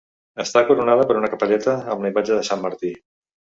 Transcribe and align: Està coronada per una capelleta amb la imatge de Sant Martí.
Està 0.43 0.63
coronada 0.69 1.05
per 1.11 1.17
una 1.19 1.29
capelleta 1.35 1.77
amb 1.95 2.03
la 2.07 2.13
imatge 2.15 2.41
de 2.41 2.51
Sant 2.51 2.67
Martí. 2.67 2.95